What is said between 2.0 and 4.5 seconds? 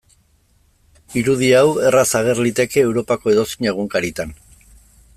ager liteke Europako edozein egunkaritan.